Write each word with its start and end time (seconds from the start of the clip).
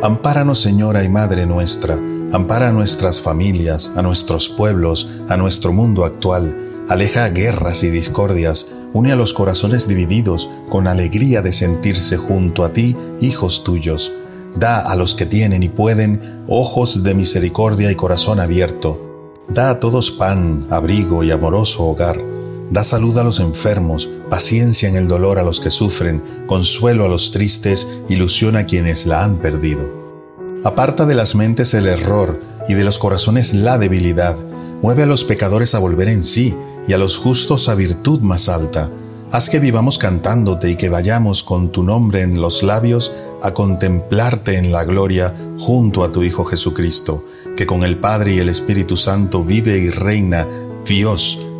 Ampáranos, 0.00 0.60
Señora 0.60 1.02
y 1.02 1.08
Madre 1.08 1.44
nuestra, 1.44 1.98
ampara 2.32 2.68
a 2.68 2.72
nuestras 2.72 3.20
familias, 3.20 3.92
a 3.96 4.02
nuestros 4.02 4.48
pueblos, 4.48 5.10
a 5.28 5.36
nuestro 5.36 5.72
mundo 5.72 6.04
actual, 6.04 6.56
aleja 6.88 7.28
guerras 7.30 7.82
y 7.82 7.90
discordias, 7.90 8.74
une 8.92 9.10
a 9.10 9.16
los 9.16 9.32
corazones 9.32 9.88
divididos 9.88 10.48
con 10.68 10.86
alegría 10.86 11.42
de 11.42 11.52
sentirse 11.52 12.16
junto 12.16 12.64
a 12.64 12.72
ti, 12.72 12.96
hijos 13.20 13.64
tuyos. 13.64 14.12
Da 14.54 14.78
a 14.78 14.94
los 14.94 15.16
que 15.16 15.26
tienen 15.26 15.64
y 15.64 15.68
pueden 15.68 16.44
ojos 16.46 17.02
de 17.02 17.14
misericordia 17.16 17.90
y 17.90 17.96
corazón 17.96 18.38
abierto. 18.38 19.34
Da 19.48 19.70
a 19.70 19.80
todos 19.80 20.12
pan, 20.12 20.64
abrigo 20.70 21.24
y 21.24 21.32
amoroso 21.32 21.84
hogar. 21.84 22.37
Da 22.70 22.84
salud 22.84 23.16
a 23.16 23.24
los 23.24 23.40
enfermos, 23.40 24.10
paciencia 24.28 24.88
en 24.88 24.96
el 24.96 25.08
dolor 25.08 25.38
a 25.38 25.42
los 25.42 25.58
que 25.58 25.70
sufren, 25.70 26.22
consuelo 26.46 27.06
a 27.06 27.08
los 27.08 27.32
tristes, 27.32 27.88
ilusión 28.08 28.56
a 28.56 28.66
quienes 28.66 29.06
la 29.06 29.24
han 29.24 29.38
perdido. 29.38 29.88
Aparta 30.64 31.06
de 31.06 31.14
las 31.14 31.34
mentes 31.34 31.72
el 31.72 31.86
error 31.86 32.40
y 32.68 32.74
de 32.74 32.84
los 32.84 32.98
corazones 32.98 33.54
la 33.54 33.78
debilidad. 33.78 34.36
Mueve 34.82 35.04
a 35.04 35.06
los 35.06 35.24
pecadores 35.24 35.74
a 35.74 35.78
volver 35.78 36.08
en 36.08 36.24
sí 36.24 36.54
y 36.86 36.92
a 36.92 36.98
los 36.98 37.16
justos 37.16 37.70
a 37.70 37.74
virtud 37.74 38.20
más 38.20 38.50
alta. 38.50 38.90
Haz 39.30 39.48
que 39.48 39.60
vivamos 39.60 39.96
cantándote 39.96 40.70
y 40.70 40.76
que 40.76 40.90
vayamos 40.90 41.42
con 41.42 41.72
tu 41.72 41.82
nombre 41.82 42.22
en 42.22 42.40
los 42.40 42.62
labios 42.62 43.12
a 43.42 43.52
contemplarte 43.52 44.56
en 44.56 44.72
la 44.72 44.84
gloria 44.84 45.34
junto 45.58 46.04
a 46.04 46.12
tu 46.12 46.22
Hijo 46.22 46.44
Jesucristo, 46.44 47.24
que 47.56 47.66
con 47.66 47.82
el 47.82 47.98
Padre 47.98 48.34
y 48.34 48.38
el 48.38 48.48
Espíritu 48.48 48.96
Santo 48.96 49.42
vive 49.42 49.78
y 49.78 49.90
reina 49.90 50.46
Dios 50.84 51.47